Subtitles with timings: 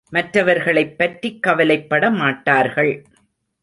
[0.09, 3.05] மற்றவர்களைப் பற்றிக் கவலைப்பட மாட்டார்கள்.